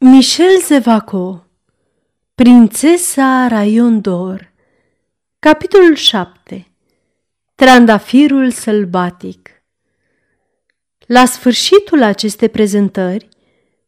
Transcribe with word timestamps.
Michel 0.00 0.60
Zevaco 0.60 1.44
Prințesa 2.34 3.46
Raion 3.48 4.00
d'Or 4.00 4.52
Capitolul 5.38 5.94
7 5.94 6.66
Trandafirul 7.54 8.50
sălbatic 8.50 9.48
La 11.06 11.24
sfârșitul 11.24 12.02
acestei 12.02 12.48
prezentări, 12.48 13.28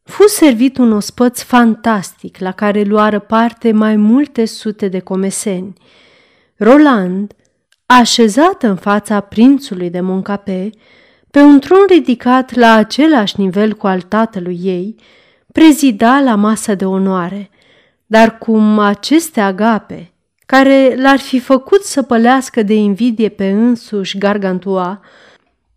fu 0.03 0.27
servit 0.27 0.77
un 0.77 0.91
ospăț 0.91 1.41
fantastic 1.41 2.37
la 2.37 2.51
care 2.51 2.83
luară 2.83 3.19
parte 3.19 3.71
mai 3.71 3.95
multe 3.95 4.45
sute 4.45 4.87
de 4.87 4.99
comeseni. 4.99 5.73
Roland, 6.55 7.33
așezat 7.85 8.63
în 8.63 8.75
fața 8.75 9.19
prințului 9.19 9.89
de 9.89 9.99
Moncape, 9.99 10.69
pe 11.29 11.39
un 11.39 11.59
tron 11.59 11.85
ridicat 11.87 12.55
la 12.55 12.73
același 12.73 13.39
nivel 13.39 13.73
cu 13.73 13.87
al 13.87 14.01
tatălui 14.01 14.59
ei, 14.63 14.95
prezida 15.51 16.19
la 16.19 16.35
masa 16.35 16.73
de 16.73 16.85
onoare, 16.85 17.49
dar 18.05 18.37
cum 18.37 18.79
aceste 18.79 19.41
agape, 19.41 20.13
care 20.45 20.95
l-ar 20.97 21.19
fi 21.19 21.39
făcut 21.39 21.83
să 21.83 22.01
pălească 22.01 22.63
de 22.63 22.73
invidie 22.73 23.29
pe 23.29 23.49
însuși 23.49 24.17
Gargantua, 24.17 24.99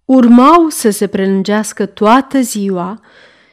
urmau 0.05 0.69
să 0.69 0.91
se 0.91 1.07
prelungească 1.07 1.87
toată 1.87 2.41
ziua 2.41 3.01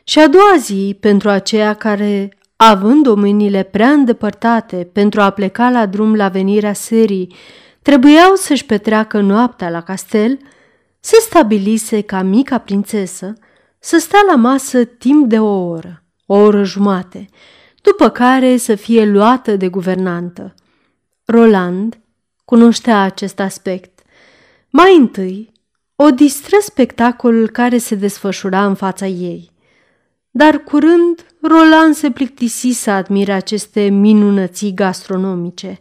și 0.04 0.20
a 0.20 0.28
doua 0.28 0.56
zi 0.58 0.98
pentru 1.00 1.30
aceia 1.30 1.74
care, 1.74 2.38
având 2.56 3.04
domeniile 3.04 3.64
prea 3.64 3.90
îndepărtate 3.90 4.90
pentru 4.94 5.22
a 5.22 5.30
pleca 5.30 5.70
la 5.70 5.86
drum 5.86 6.16
la 6.16 6.28
venirea 6.28 6.74
serii, 6.74 7.36
trebuiau 7.82 8.36
să-și 8.36 8.66
petreacă 8.66 9.20
noaptea 9.20 9.70
la 9.70 9.82
castel, 9.82 10.40
se 11.00 11.16
stabilise 11.20 12.02
ca 12.02 12.22
mica 12.22 12.58
prințesă 12.58 13.34
să 13.80 13.98
stea 13.98 14.20
la 14.28 14.36
masă 14.36 14.84
timp 14.84 15.30
de 15.30 15.40
o 15.40 15.68
oră 15.68 16.01
o 16.32 16.34
oră 16.34 16.64
jumate, 16.64 17.30
după 17.82 18.10
care 18.10 18.58
să 18.58 18.76
fie 18.76 19.06
luată 19.06 19.56
de 19.56 19.68
guvernantă. 19.68 20.56
Roland 21.26 22.00
cunoștea 22.46 23.02
acest 23.02 23.40
aspect. 23.40 24.00
Mai 24.70 24.96
întâi, 24.96 25.52
o 25.96 26.10
distră 26.10 26.58
spectacolul 26.62 27.50
care 27.50 27.78
se 27.78 27.96
desfășura 27.96 28.66
în 28.66 28.76
fața 28.76 29.06
ei. 29.06 29.52
Dar 30.30 30.58
curând, 30.58 31.26
Roland 31.42 31.94
se 31.94 32.12
plictisi 32.12 32.72
să 32.72 32.92
admire 32.92 33.32
aceste 33.32 33.82
minunății 33.82 34.74
gastronomice. 34.74 35.80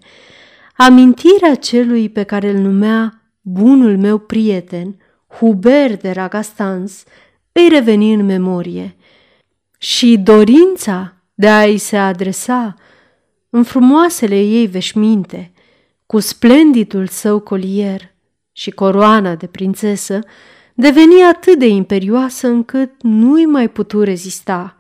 Amintirea 0.77 1.55
celui 1.55 2.09
pe 2.09 2.23
care 2.23 2.51
îl 2.51 2.59
numea 2.59 3.23
bunul 3.41 3.99
meu 3.99 4.19
prieten, 4.19 4.97
Hubert 5.39 6.01
de 6.03 6.11
Ragastans, 6.11 7.05
îi 7.53 7.69
reveni 7.69 8.15
în 8.15 8.25
memorie– 8.25 8.95
și 9.83 10.19
dorința 10.19 11.15
de 11.35 11.49
a-i 11.49 11.77
se 11.77 11.97
adresa 11.97 12.75
în 13.51 13.63
frumoasele 13.63 14.41
ei 14.41 14.67
veșminte, 14.67 15.53
cu 16.07 16.19
splendidul 16.19 17.07
său 17.07 17.41
colier 17.41 18.15
și 18.53 18.71
coroana 18.71 19.35
de 19.35 19.47
prințesă, 19.47 20.19
deveni 20.75 21.23
atât 21.23 21.59
de 21.59 21.67
imperioasă 21.67 22.47
încât 22.47 23.03
nu-i 23.03 23.45
mai 23.45 23.69
putu 23.69 24.03
rezista. 24.03 24.77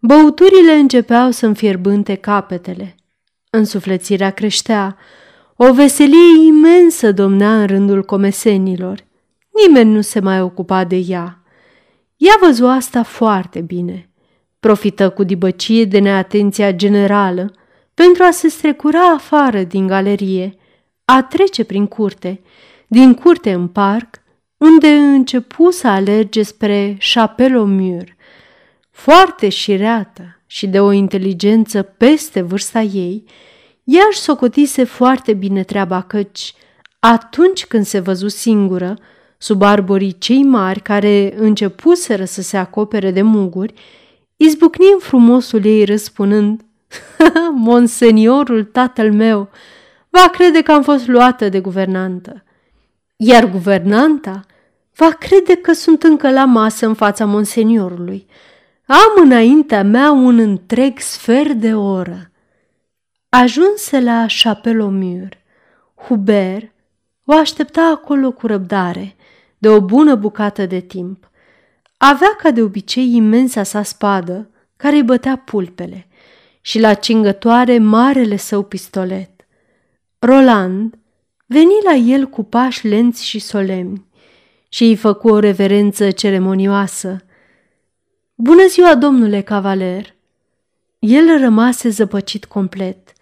Băuturile 0.00 0.72
începeau 0.72 1.30
să 1.30 1.46
înfierbânte 1.46 2.14
capetele. 2.14 2.94
Însuflețirea 3.50 4.30
creștea. 4.30 4.96
O 5.56 5.72
veselie 5.72 6.46
imensă 6.46 7.12
domnea 7.12 7.60
în 7.60 7.66
rândul 7.66 8.04
comesenilor. 8.04 9.04
Nimeni 9.66 9.92
nu 9.92 10.00
se 10.00 10.20
mai 10.20 10.40
ocupa 10.40 10.84
de 10.84 10.96
ea. 10.96 11.42
Ea 12.16 12.34
văzu 12.40 12.66
asta 12.66 13.02
foarte 13.02 13.60
bine– 13.60 14.08
Profită 14.64 15.10
cu 15.10 15.22
dibăcie 15.24 15.84
de 15.84 15.98
neatenția 15.98 16.72
generală 16.72 17.52
pentru 17.94 18.22
a 18.22 18.30
se 18.30 18.48
strecura 18.48 19.12
afară 19.12 19.62
din 19.62 19.86
galerie, 19.86 20.56
a 21.04 21.22
trece 21.22 21.64
prin 21.64 21.86
curte, 21.86 22.40
din 22.86 23.14
curte 23.14 23.52
în 23.52 23.68
parc, 23.68 24.20
unde 24.56 24.88
începu 24.88 25.70
să 25.70 25.88
alerge 25.88 26.42
spre 26.42 26.96
Chapelomur. 27.12 28.04
Foarte 28.90 29.48
șireată 29.48 30.40
și 30.46 30.66
de 30.66 30.80
o 30.80 30.92
inteligență 30.92 31.82
peste 31.82 32.40
vârsta 32.40 32.80
ei, 32.80 33.24
ea 33.84 34.04
își 34.10 34.18
socotise 34.18 34.84
foarte 34.84 35.32
bine 35.32 35.62
treaba 35.62 36.02
căci, 36.02 36.54
atunci 36.98 37.66
când 37.66 37.84
se 37.84 37.98
văzu 37.98 38.28
singură, 38.28 38.98
sub 39.38 39.62
arborii 39.62 40.18
cei 40.18 40.42
mari 40.42 40.80
care 40.80 41.34
începuseră 41.36 42.24
să 42.24 42.42
se 42.42 42.56
acopere 42.56 43.10
de 43.10 43.22
muguri, 43.22 43.74
izbucni 44.44 44.92
în 44.92 44.98
frumosul 44.98 45.64
ei 45.64 45.84
răspunând, 45.84 46.60
Monseniorul 47.54 48.64
tatăl 48.64 49.12
meu 49.12 49.48
va 50.10 50.28
crede 50.28 50.62
că 50.62 50.72
am 50.72 50.82
fost 50.82 51.06
luată 51.08 51.48
de 51.48 51.60
guvernantă, 51.60 52.44
iar 53.16 53.50
guvernanta 53.50 54.44
va 54.94 55.08
crede 55.10 55.54
că 55.54 55.72
sunt 55.72 56.02
încă 56.02 56.30
la 56.30 56.44
masă 56.44 56.86
în 56.86 56.94
fața 56.94 57.24
monseniorului. 57.24 58.26
Am 58.86 59.22
înaintea 59.22 59.82
mea 59.82 60.10
un 60.10 60.38
întreg 60.38 60.98
sfert 60.98 61.52
de 61.52 61.74
oră. 61.74 62.30
Ajunse 63.28 64.00
la 64.00 64.26
Chapelomur. 64.42 65.28
Hubert 65.94 66.72
o 67.24 67.32
aștepta 67.32 67.82
acolo 67.82 68.32
cu 68.32 68.46
răbdare, 68.46 69.16
de 69.58 69.68
o 69.68 69.80
bună 69.80 70.14
bucată 70.14 70.66
de 70.66 70.80
timp. 70.80 71.30
Avea 71.96 72.34
ca 72.38 72.50
de 72.50 72.62
obicei 72.62 73.14
imensa 73.14 73.62
sa 73.62 73.82
spadă, 73.82 74.50
care 74.76 74.96
îi 74.96 75.02
bătea 75.02 75.36
pulpele, 75.36 76.06
și 76.60 76.80
la 76.80 76.94
cingătoare 76.94 77.78
marele 77.78 78.36
său 78.36 78.62
pistolet. 78.62 79.30
Roland 80.18 80.98
veni 81.46 81.74
la 81.84 81.92
el 81.92 82.26
cu 82.26 82.42
pași 82.42 82.86
lenți 82.86 83.24
și 83.24 83.38
solemni 83.38 84.06
și 84.68 84.84
îi 84.84 84.96
făcu 84.96 85.28
o 85.28 85.38
reverență 85.38 86.10
ceremonioasă. 86.10 87.24
Bună 88.34 88.66
ziua, 88.68 88.94
domnule 88.94 89.40
cavaler! 89.40 90.14
El 90.98 91.38
rămase 91.38 91.88
zăpăcit 91.88 92.44
complet. 92.44 93.12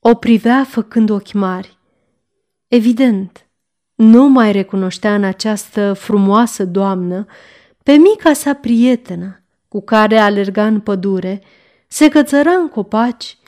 O 0.00 0.14
privea 0.14 0.64
făcând 0.68 1.10
ochi 1.10 1.32
mari. 1.32 1.78
Evident, 2.68 3.46
nu 3.94 4.28
mai 4.28 4.52
recunoștea 4.52 5.14
în 5.14 5.24
această 5.24 5.92
frumoasă 5.92 6.64
doamnă 6.64 7.26
pe 7.86 7.92
mica 7.92 8.32
sa 8.32 8.54
prietenă, 8.54 9.42
cu 9.68 9.80
care 9.82 10.16
alerga 10.16 10.66
în 10.66 10.80
pădure, 10.80 11.42
se 11.88 12.08
cățăra 12.08 12.50
în 12.50 12.68
copaci, 12.68 13.38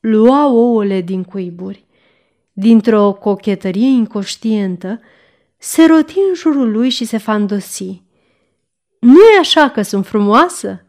lua 0.00 0.46
ouăle 0.46 1.00
din 1.00 1.24
cuiburi. 1.24 1.84
Dintr-o 2.52 3.12
cochetărie 3.12 3.86
inconștientă, 3.86 5.00
se 5.56 5.84
roti 5.84 6.18
în 6.28 6.34
jurul 6.34 6.70
lui 6.70 6.88
și 6.88 7.04
se 7.04 7.18
fandosi. 7.18 8.02
nu 9.00 9.18
e 9.34 9.38
așa 9.40 9.70
că 9.70 9.82
sunt 9.82 10.06
frumoasă?" 10.06 10.84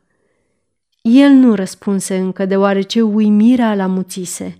El 1.01 1.29
nu 1.29 1.55
răspunse 1.55 2.17
încă, 2.17 2.45
deoarece 2.45 3.01
uimirea 3.01 3.75
la 3.75 3.85
muțise, 3.85 4.57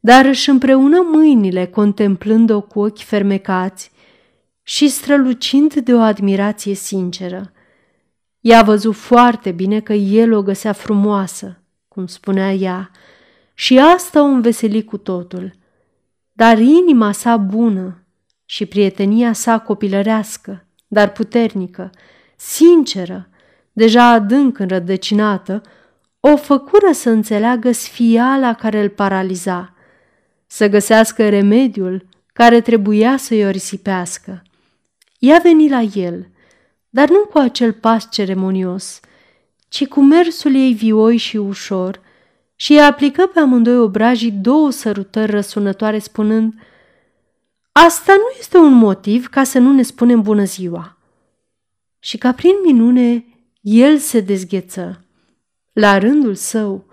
dar 0.00 0.24
își 0.24 0.50
împreună 0.50 1.00
mâinile 1.12 1.66
contemplând-o 1.66 2.60
cu 2.60 2.80
ochi 2.80 3.02
fermecați 3.02 3.90
și 4.62 4.88
strălucind 4.88 5.74
de 5.74 5.94
o 5.94 6.00
admirație 6.00 6.74
sinceră. 6.74 7.50
Ea 8.40 8.58
a 8.58 8.62
văzut 8.62 8.94
foarte 8.94 9.50
bine 9.50 9.80
că 9.80 9.92
el 9.92 10.32
o 10.32 10.42
găsea 10.42 10.72
frumoasă, 10.72 11.62
cum 11.88 12.06
spunea 12.06 12.52
ea, 12.52 12.90
și 13.54 13.78
asta 13.78 14.22
o 14.22 14.24
înveseli 14.24 14.84
cu 14.84 14.96
totul. 14.96 15.52
Dar 16.32 16.58
inima 16.58 17.12
sa 17.12 17.36
bună 17.36 18.02
și 18.44 18.66
prietenia 18.66 19.32
sa 19.32 19.58
copilărească, 19.58 20.64
dar 20.86 21.12
puternică, 21.12 21.90
sinceră, 22.36 23.28
deja 23.72 24.10
adânc 24.10 24.58
înrădăcinată, 24.58 25.62
o 26.20 26.36
făcură 26.36 26.92
să 26.92 27.10
înțeleagă 27.10 27.72
sfiala 27.72 28.54
care 28.54 28.82
îl 28.82 28.88
paraliza, 28.88 29.74
să 30.46 30.68
găsească 30.68 31.28
remediul 31.28 32.06
care 32.32 32.60
trebuia 32.60 33.16
să-i 33.16 33.44
o 33.44 33.50
risipească. 33.50 34.42
Ea 35.18 35.40
veni 35.42 35.68
la 35.68 35.80
el– 35.80 36.28
dar 36.96 37.08
nu 37.08 37.24
cu 37.30 37.38
acel 37.38 37.72
pas 37.72 38.08
ceremonios, 38.10 39.00
ci 39.68 39.86
cu 39.86 40.02
mersul 40.02 40.54
ei 40.54 40.72
vioi 40.72 41.16
și 41.16 41.36
ușor, 41.36 42.00
și 42.54 42.72
îi 42.72 42.80
aplică 42.80 43.26
pe 43.26 43.38
amândoi 43.40 43.78
obrajii 43.78 44.30
două 44.30 44.70
sărutări 44.70 45.30
răsunătoare 45.30 45.98
spunând 45.98 46.54
Asta 47.72 48.12
nu 48.12 48.36
este 48.38 48.56
un 48.58 48.72
motiv 48.72 49.26
ca 49.26 49.44
să 49.44 49.58
nu 49.58 49.72
ne 49.72 49.82
spunem 49.82 50.22
bună 50.22 50.44
ziua. 50.44 50.96
Și 51.98 52.18
ca 52.18 52.32
prin 52.32 52.54
minune, 52.64 53.24
el 53.60 53.98
se 53.98 54.20
dezgheță. 54.20 55.04
La 55.72 55.98
rândul 55.98 56.34
său, 56.34 56.84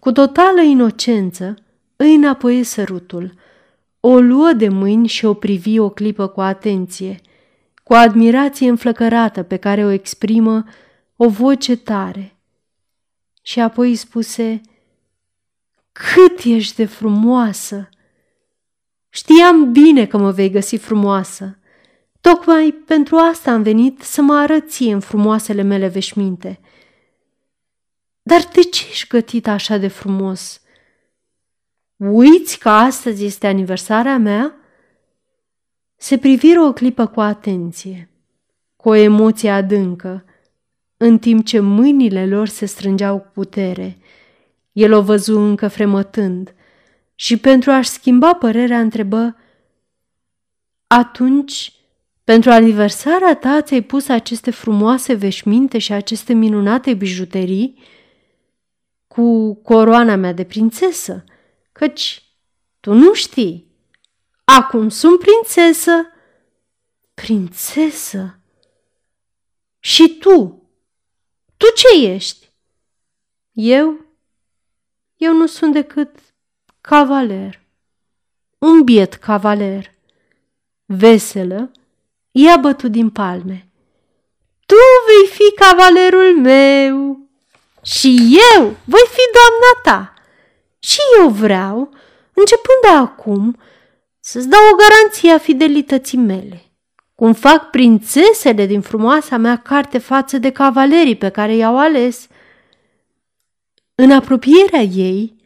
cu 0.00 0.12
totală 0.12 0.60
inocență, 0.60 1.54
îi 1.96 2.14
înapoie 2.14 2.62
sărutul, 2.62 3.34
o 4.00 4.20
luă 4.20 4.52
de 4.52 4.68
mâini 4.68 5.08
și 5.08 5.24
o 5.24 5.34
privi 5.34 5.78
o 5.78 5.88
clipă 5.88 6.26
cu 6.26 6.40
atenție– 6.40 7.20
cu 7.82 7.94
admirație 7.94 8.68
înflăcărată 8.68 9.42
pe 9.42 9.56
care 9.56 9.84
o 9.84 9.90
exprimă 9.90 10.64
o 11.16 11.28
voce 11.28 11.76
tare. 11.76 12.36
și 13.42 13.60
apoi 13.60 13.88
îi 13.88 13.96
spuse, 13.96 14.60
Cât 15.92 16.40
ești 16.44 16.76
de 16.76 16.84
frumoasă! 16.84 17.88
Știam 19.08 19.72
bine 19.72 20.06
că 20.06 20.18
mă 20.18 20.30
vei 20.30 20.50
găsi 20.50 20.76
frumoasă. 20.76 21.58
Tocmai 22.20 22.70
pentru 22.86 23.16
asta 23.16 23.50
am 23.50 23.62
venit 23.62 24.02
să 24.02 24.22
mă 24.22 24.34
arăt 24.34 24.70
ție 24.70 24.92
în 24.92 25.00
frumoasele 25.00 25.62
mele 25.62 25.88
veșminte. 25.88 26.60
Dar 28.22 28.40
de 28.52 28.62
ce 28.62 28.84
ești 28.90 29.08
gătit 29.08 29.46
așa 29.46 29.76
de 29.76 29.88
frumos? 29.88 30.60
Uiți 31.96 32.58
că 32.58 32.68
astăzi 32.68 33.24
este 33.24 33.46
aniversarea 33.46 34.18
mea? 34.18 34.56
Se 36.02 36.18
priviră 36.18 36.60
o 36.60 36.72
clipă 36.72 37.06
cu 37.06 37.20
atenție, 37.20 38.10
cu 38.76 38.88
o 38.88 38.94
emoție 38.94 39.50
adâncă, 39.50 40.24
în 40.96 41.18
timp 41.18 41.44
ce 41.44 41.60
mâinile 41.60 42.26
lor 42.26 42.48
se 42.48 42.66
strângeau 42.66 43.18
cu 43.18 43.30
putere. 43.32 43.98
El 44.72 44.92
o 44.92 45.02
văzu 45.02 45.38
încă 45.38 45.68
fremătând 45.68 46.54
și 47.14 47.36
pentru 47.36 47.70
a-și 47.70 47.88
schimba 47.88 48.34
părerea 48.34 48.80
întrebă 48.80 49.36
Atunci, 50.86 51.72
pentru 52.24 52.50
aniversarea 52.50 53.36
ta 53.36 53.62
ți-ai 53.62 53.82
pus 53.82 54.08
aceste 54.08 54.50
frumoase 54.50 55.14
veșminte 55.14 55.78
și 55.78 55.92
aceste 55.92 56.32
minunate 56.32 56.94
bijuterii? 56.94 57.78
Cu 59.06 59.54
coroana 59.54 60.16
mea 60.16 60.32
de 60.32 60.44
prințesă, 60.44 61.24
căci 61.72 62.22
tu 62.80 62.92
nu 62.92 63.14
știi. 63.14 63.71
Acum 64.58 64.88
sunt 64.88 65.18
prințesă. 65.18 66.06
Prințesă? 67.14 68.38
Și 69.78 70.18
tu? 70.18 70.62
Tu 71.56 71.66
ce 71.74 72.06
ești? 72.06 72.52
Eu? 73.52 74.00
Eu 75.16 75.32
nu 75.32 75.46
sunt 75.46 75.72
decât 75.72 76.18
cavaler. 76.80 77.60
Un 78.58 78.84
biet 78.84 79.14
cavaler. 79.14 79.94
Veselă, 80.84 81.70
i-a 82.30 82.56
bătut 82.56 82.90
din 82.90 83.10
palme. 83.10 83.68
Tu 84.66 84.74
vei 85.06 85.30
fi 85.30 85.54
cavalerul 85.54 86.40
meu 86.40 87.18
și 87.82 88.38
eu 88.54 88.62
voi 88.84 89.06
fi 89.08 89.22
doamna 89.32 89.80
ta. 89.82 90.14
Și 90.78 90.98
eu 91.18 91.28
vreau, 91.28 91.94
începând 92.34 92.80
de 92.82 92.88
acum, 92.88 93.56
să-ți 94.24 94.48
dau 94.48 94.60
o 94.72 94.76
garanție 94.76 95.30
a 95.30 95.38
fidelității 95.38 96.18
mele, 96.18 96.62
cum 97.14 97.32
fac 97.32 97.70
prințesele 97.70 98.66
din 98.66 98.80
frumoasa 98.80 99.36
mea 99.36 99.56
carte 99.56 99.98
față 99.98 100.38
de 100.38 100.50
cavalerii 100.50 101.16
pe 101.16 101.28
care 101.28 101.54
i-au 101.54 101.78
ales. 101.78 102.26
În 103.94 104.10
apropierea 104.10 104.80
ei 104.80 105.36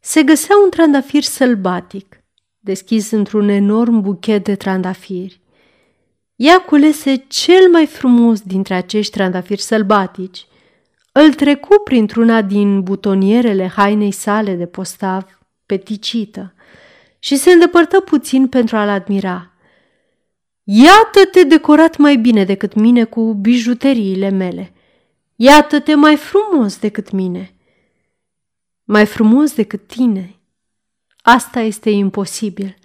se 0.00 0.22
găsea 0.22 0.56
un 0.64 0.70
trandafir 0.70 1.22
sălbatic, 1.22 2.22
deschis 2.58 3.10
într-un 3.10 3.48
enorm 3.48 4.00
buchet 4.00 4.44
de 4.44 4.54
trandafiri. 4.54 5.40
Ea 6.36 6.60
culese 6.60 7.24
cel 7.28 7.70
mai 7.70 7.86
frumos 7.86 8.40
dintre 8.40 8.74
acești 8.74 9.12
trandafiri 9.12 9.60
sălbatici, 9.60 10.46
îl 11.12 11.34
trecu 11.34 11.80
printr-una 11.84 12.42
din 12.42 12.82
butonierele 12.82 13.66
hainei 13.66 14.12
sale 14.12 14.54
de 14.54 14.66
postav 14.66 15.38
peticită 15.66 16.54
și 17.20 17.36
se 17.36 17.50
îndepărtă 17.50 18.00
puțin 18.00 18.48
pentru 18.48 18.76
a-l 18.76 18.88
admira. 18.88 19.50
Iată-te 20.64 21.42
decorat 21.42 21.96
mai 21.96 22.16
bine 22.16 22.44
decât 22.44 22.74
mine 22.74 23.04
cu 23.04 23.32
bijuteriile 23.32 24.28
mele. 24.28 24.72
Iată-te 25.36 25.94
mai 25.94 26.16
frumos 26.16 26.78
decât 26.78 27.10
mine. 27.10 27.54
Mai 28.84 29.06
frumos 29.06 29.54
decât 29.54 29.86
tine. 29.86 30.34
Asta 31.22 31.60
este 31.60 31.90
imposibil. 31.90 32.76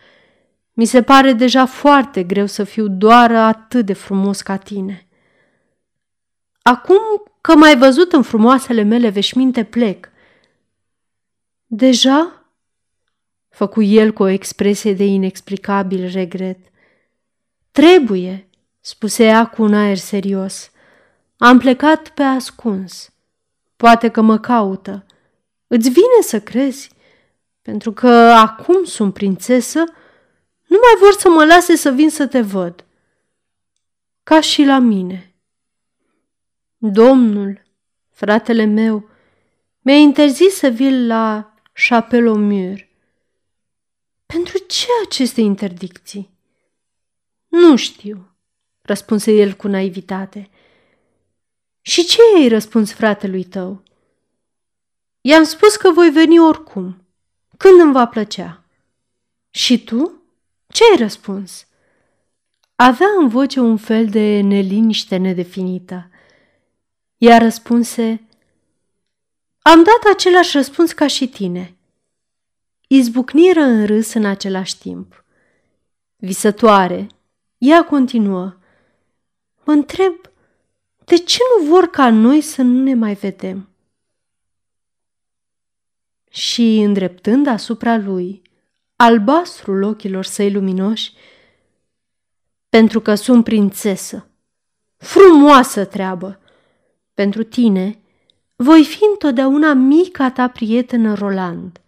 Mi 0.74 0.86
se 0.86 1.04
pare 1.04 1.34
deja 1.34 1.66
foarte 1.66 2.24
greu 2.24 2.46
să 2.46 2.64
fiu 2.64 2.88
doar 2.88 3.32
atât 3.36 3.86
de 3.86 3.94
frumos 3.94 4.42
ca 4.42 4.58
tine. 4.58 5.08
Acum 6.62 7.02
că 7.42 7.56
m-ai 7.56 7.78
văzut 7.78 8.14
în 8.14 8.22
frumoasele 8.22 8.82
mele 8.82 9.10
veșminte 9.10 9.64
plec. 9.64 10.10
Deja? 11.66 12.45
Făcu 13.56 13.82
el 13.82 14.12
cu 14.12 14.24
o 14.24 14.28
expresie 14.28 14.94
de 14.94 15.06
inexplicabil 15.06 16.10
regret. 16.12 16.60
Trebuie, 17.72 18.48
spuse 18.80 19.24
ea 19.24 19.48
cu 19.48 19.64
un 19.64 19.74
aer 19.74 19.98
serios. 19.98 20.72
Am 21.38 21.58
plecat 21.58 22.10
pe 22.10 22.24
ascuns. 22.24 23.14
Poate 23.76 24.10
că 24.10 24.22
mă 24.22 24.40
caută. 24.40 25.06
Îți 25.68 25.90
vine 25.90 26.22
să 26.22 26.40
crezi? 26.40 26.92
Pentru 27.62 27.92
că 27.92 28.10
acum 28.32 28.84
sunt 28.84 29.14
prințesă, 29.14 29.80
nu 30.66 30.78
mai 30.82 30.96
vor 31.00 31.14
să 31.14 31.30
mă 31.30 31.46
lase 31.46 31.76
să 31.76 31.90
vin 31.90 32.10
să 32.10 32.28
te 32.28 32.42
văd. 32.42 32.86
Ca 34.24 34.40
și 34.40 34.64
la 34.64 34.80
mine. 34.80 35.36
Domnul, 36.78 37.62
fratele 38.12 38.66
meu, 38.66 39.10
mi-a 39.82 39.96
interzis 39.96 40.56
să 40.56 40.68
vin 40.68 41.08
la 41.08 41.54
Chapelomur. 41.88 42.94
Pentru 44.66 44.86
ce 44.86 44.92
aceste 45.06 45.42
interdicții? 45.42 46.30
Nu 47.48 47.76
știu, 47.76 48.36
răspunse 48.82 49.32
el 49.32 49.54
cu 49.54 49.68
naivitate. 49.68 50.50
Și 51.82 52.06
ce 52.06 52.18
ai 52.36 52.48
răspuns 52.48 52.92
fratelui 52.92 53.44
tău? 53.44 53.84
I-am 55.22 55.44
spus 55.44 55.76
că 55.76 55.92
voi 55.92 56.10
veni 56.10 56.40
oricum, 56.40 57.02
când 57.58 57.80
îmi 57.80 57.94
va 57.94 58.08
plăcea. 58.08 58.64
Și 59.50 59.84
tu? 59.84 60.22
Ce 60.68 60.84
ai 60.92 60.98
răspuns? 60.98 61.68
Avea 62.76 63.10
în 63.20 63.28
voce 63.28 63.60
un 63.60 63.78
fel 63.78 64.10
de 64.10 64.42
neliniște 64.42 65.18
nedefinită. 65.18 66.10
Ea 67.18 67.38
răspunse, 67.38 68.28
Am 69.62 69.84
dat 69.84 70.12
același 70.14 70.58
răspuns 70.58 70.92
ca 70.92 71.08
și 71.08 71.28
tine. 71.28 71.75
Izbucniră 72.96 73.62
în 73.62 73.86
râs 73.86 74.14
în 74.14 74.26
același 74.26 74.78
timp. 74.78 75.24
Visătoare, 76.16 77.08
ea 77.58 77.86
continuă, 77.86 78.56
Mă 79.64 79.74
întreb, 79.74 80.14
de 81.06 81.16
ce 81.16 81.38
nu 81.58 81.66
vor 81.70 81.86
ca 81.88 82.10
noi 82.10 82.42
să 82.42 82.62
nu 82.62 82.84
ne 82.84 82.94
mai 82.94 83.14
vedem? 83.14 83.70
Și, 86.30 86.80
îndreptând 86.80 87.48
asupra 87.48 87.98
lui, 87.98 88.42
albastrul 88.96 89.84
ochilor 89.84 90.26
săi 90.26 90.52
luminoși, 90.52 91.14
pentru 92.70 93.00
că 93.00 93.16
sunt 93.16 93.44
prințesă. 93.44 94.28
Frumoasă 94.98 95.86
treabă! 95.86 96.40
Pentru 97.14 97.44
tine, 97.44 98.00
voi 98.56 98.84
fi 98.84 99.00
întotdeauna 99.12 99.74
mica 99.74 100.32
ta 100.32 100.48
prietenă 100.48 101.14
Roland. 101.14 101.80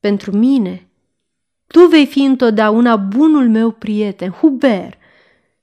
Pentru 0.00 0.36
mine, 0.36 0.88
tu 1.66 1.86
vei 1.86 2.06
fi 2.06 2.22
întotdeauna 2.22 2.96
bunul 2.96 3.48
meu 3.48 3.70
prieten, 3.70 4.30
Hubert. 4.30 4.98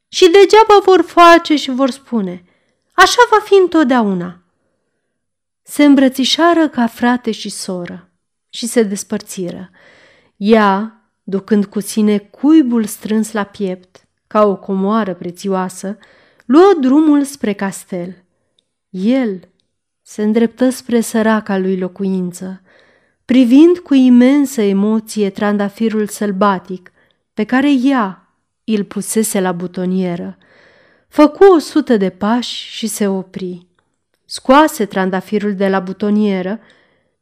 Și 0.08 0.26
degeaba 0.26 0.80
vor 0.86 1.02
face 1.02 1.56
și 1.56 1.72
vor 1.72 1.90
spune, 1.90 2.44
așa 2.94 3.28
va 3.32 3.40
fi 3.44 3.54
întotdeauna. 3.54 4.40
Se 5.62 5.84
îmbrățișară 5.84 6.68
ca 6.68 6.88
frate 6.88 7.32
și 7.32 7.50
soră 7.50 8.10
și 8.50 8.68
se 8.68 8.84
despărțiră. 8.84 9.70
Ea, 10.38 11.02
ducând 11.24 11.66
cu 11.66 11.80
sine 11.80 12.18
cuibul 12.18 12.86
strâns 12.86 13.32
la 13.32 13.44
piept, 13.44 14.08
ca 14.28 14.46
o 14.46 14.56
comoară 14.56 15.14
prețioasă, 15.14 15.98
luă 16.46 16.74
drumul 16.80 17.24
spre 17.24 17.54
castel. 17.54 18.24
El 18.90 19.50
se 20.02 20.24
îndreptă 20.24 20.70
spre 20.70 21.02
săraca 21.02 21.58
lui 21.58 21.78
locuință, 21.78 22.62
privind 23.26 23.78
cu 23.78 23.94
imensă 23.94 24.62
emoție 24.62 25.30
trandafirul 25.30 26.08
sălbatic 26.08 26.92
pe 27.34 27.44
care 27.44 27.72
ea 27.84 28.30
îl 28.64 28.84
pusese 28.84 29.42
la 29.42 29.52
butonieră. 29.52 30.38
Făcu 31.08 31.44
o 31.44 31.58
sută 31.58 31.98
de 31.98 32.10
pași 32.10 32.70
și 32.70 32.88
se 32.88 33.08
opri. 33.08 33.68
Scoase 34.26 34.86
trandafirul 34.86 35.56
de 35.56 35.68
la 35.68 35.80
butonieră 35.80 36.60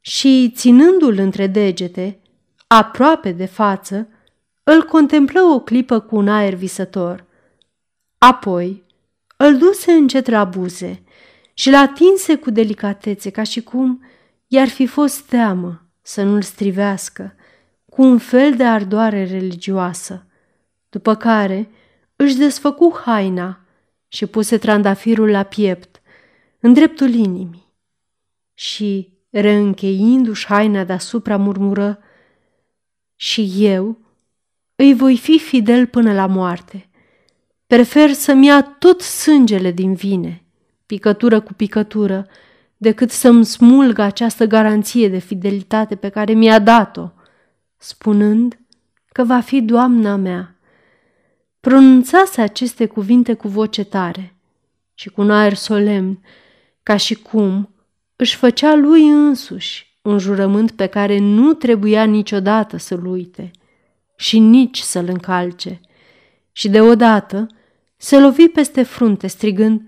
și, 0.00 0.52
ținându-l 0.54 1.18
între 1.18 1.46
degete, 1.46 2.18
aproape 2.66 3.32
de 3.32 3.46
față, 3.46 4.08
îl 4.62 4.82
contemplă 4.82 5.40
o 5.40 5.60
clipă 5.60 6.00
cu 6.00 6.16
un 6.16 6.28
aer 6.28 6.54
visător. 6.54 7.24
Apoi 8.18 8.82
îl 9.36 9.58
duse 9.58 9.92
încet 9.92 10.28
la 10.28 10.44
buze 10.44 11.02
și 11.54 11.70
l 11.70 11.74
atinse 11.74 12.36
cu 12.36 12.50
delicatețe, 12.50 13.30
ca 13.30 13.42
și 13.42 13.62
cum 13.62 14.04
i-ar 14.46 14.68
fi 14.68 14.86
fost 14.86 15.20
teamă 15.20 15.83
să 16.06 16.22
nu-l 16.22 16.42
strivească, 16.42 17.34
cu 17.90 18.02
un 18.02 18.18
fel 18.18 18.56
de 18.56 18.64
ardoare 18.64 19.24
religioasă. 19.24 20.26
După 20.88 21.14
care 21.14 21.70
își 22.16 22.36
desfăcu 22.36 23.00
haina 23.04 23.60
și 24.08 24.26
puse 24.26 24.58
trandafirul 24.58 25.30
la 25.30 25.42
piept, 25.42 26.02
în 26.60 26.72
dreptul 26.72 27.14
inimii. 27.14 27.62
și, 28.54 29.12
reîncheindu-și 29.30 30.46
haina 30.46 30.84
deasupra, 30.84 31.36
murmură, 31.36 31.98
Și 33.16 33.52
eu 33.58 33.98
îi 34.74 34.94
voi 34.94 35.16
fi 35.16 35.38
fidel 35.38 35.86
până 35.86 36.12
la 36.12 36.26
moarte. 36.26 36.88
Prefer 37.66 38.12
să-mi 38.12 38.46
ia 38.46 38.62
tot 38.62 39.00
sângele 39.00 39.70
din 39.70 39.94
vine, 39.94 40.44
picătură 40.86 41.40
cu 41.40 41.52
picătură, 41.52 42.26
decât 42.76 43.10
să-mi 43.10 43.44
smulgă 43.44 44.02
această 44.02 44.44
garanție 44.44 45.08
de 45.08 45.18
fidelitate 45.18 45.96
pe 45.96 46.08
care 46.08 46.32
mi-a 46.32 46.58
dat-o, 46.58 47.10
spunând 47.76 48.58
că 49.12 49.24
va 49.24 49.40
fi 49.40 49.60
doamna 49.60 50.16
mea. 50.16 50.56
Pronunțase 51.60 52.40
aceste 52.40 52.86
cuvinte 52.86 53.34
cu 53.34 53.48
voce 53.48 53.84
tare 53.84 54.36
și 54.94 55.08
cu 55.08 55.20
un 55.20 55.30
aer 55.30 55.54
solemn, 55.54 56.20
ca 56.82 56.96
și 56.96 57.14
cum 57.14 57.74
își 58.16 58.36
făcea 58.36 58.74
lui 58.74 59.08
însuși 59.08 59.98
un 60.02 60.18
jurământ 60.18 60.70
pe 60.70 60.86
care 60.86 61.18
nu 61.18 61.52
trebuia 61.52 62.04
niciodată 62.04 62.76
să-l 62.76 63.06
uite 63.06 63.50
și 64.16 64.38
nici 64.38 64.78
să-l 64.78 65.08
încalce. 65.08 65.80
Și 66.52 66.68
deodată 66.68 67.46
se 67.96 68.18
lovi 68.18 68.48
peste 68.48 68.82
frunte, 68.82 69.26
strigând, 69.26 69.82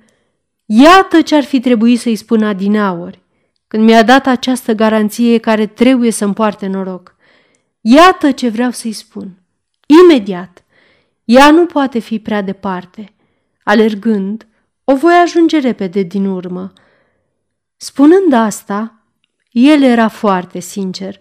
Iată 0.66 1.22
ce 1.22 1.34
ar 1.34 1.44
fi 1.44 1.60
trebuit 1.60 2.00
să-i 2.00 2.16
spun 2.16 2.42
adineauri, 2.42 3.22
când 3.66 3.84
mi-a 3.84 4.02
dat 4.02 4.26
această 4.26 4.72
garanție 4.72 5.38
care 5.38 5.66
trebuie 5.66 6.10
să-mi 6.10 6.34
poarte 6.34 6.66
noroc. 6.66 7.16
Iată 7.80 8.30
ce 8.30 8.48
vreau 8.48 8.70
să-i 8.70 8.92
spun. 8.92 9.42
Imediat. 10.02 10.64
Ea 11.24 11.50
nu 11.50 11.66
poate 11.66 11.98
fi 11.98 12.18
prea 12.18 12.42
departe. 12.42 13.14
Alergând, 13.64 14.46
o 14.84 14.96
voi 14.96 15.14
ajunge 15.14 15.58
repede 15.58 16.02
din 16.02 16.26
urmă. 16.26 16.72
Spunând 17.76 18.32
asta, 18.32 19.02
el 19.50 19.82
era 19.82 20.08
foarte 20.08 20.58
sincer. 20.58 21.20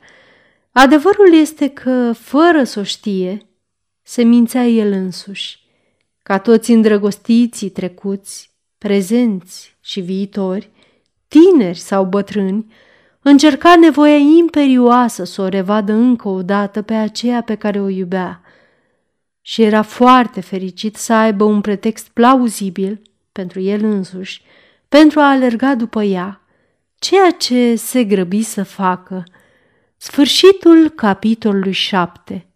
Adevărul 0.71 1.33
este 1.33 1.67
că, 1.67 2.11
fără 2.13 2.63
să 2.63 2.79
o 2.79 2.83
știe, 2.83 3.37
se 4.01 4.23
mințea 4.23 4.65
el 4.65 4.91
însuși. 4.91 5.59
Ca 6.23 6.39
toți 6.39 6.71
îndrăgostiții 6.71 7.69
trecuți, 7.69 8.54
prezenți 8.85 9.77
și 9.81 9.99
viitori, 9.99 10.69
tineri 11.27 11.77
sau 11.77 12.05
bătrâni, 12.05 12.73
încerca 13.21 13.75
nevoia 13.75 14.15
imperioasă 14.15 15.23
să 15.23 15.41
o 15.41 15.47
revadă 15.47 15.93
încă 15.93 16.27
o 16.27 16.41
dată 16.41 16.81
pe 16.81 16.93
aceea 16.93 17.41
pe 17.41 17.55
care 17.55 17.81
o 17.81 17.89
iubea 17.89 18.41
și 19.41 19.61
era 19.61 19.81
foarte 19.81 20.41
fericit 20.41 20.95
să 20.95 21.13
aibă 21.13 21.43
un 21.43 21.61
pretext 21.61 22.09
plauzibil 22.09 23.01
pentru 23.31 23.59
el 23.59 23.83
însuși 23.83 24.41
pentru 24.89 25.19
a 25.19 25.29
alerga 25.29 25.75
după 25.75 26.03
ea, 26.03 26.41
ceea 26.95 27.31
ce 27.31 27.75
se 27.75 28.03
grăbi 28.03 28.41
să 28.41 28.63
facă. 28.63 29.23
Sfârșitul 29.97 30.89
capitolului 30.89 31.71
7 31.71 32.47